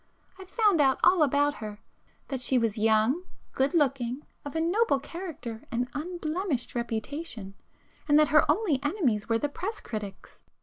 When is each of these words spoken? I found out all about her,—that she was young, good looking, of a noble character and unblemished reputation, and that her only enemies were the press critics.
I 0.39 0.45
found 0.45 0.81
out 0.81 0.99
all 1.03 1.21
about 1.21 1.53
her,—that 1.57 2.41
she 2.41 2.57
was 2.57 2.75
young, 2.75 3.23
good 3.51 3.75
looking, 3.75 4.25
of 4.43 4.55
a 4.55 4.59
noble 4.59 4.99
character 4.99 5.61
and 5.69 5.87
unblemished 5.93 6.73
reputation, 6.73 7.53
and 8.07 8.17
that 8.17 8.29
her 8.29 8.49
only 8.49 8.79
enemies 8.81 9.29
were 9.29 9.37
the 9.37 9.47
press 9.47 9.79
critics. 9.79 10.41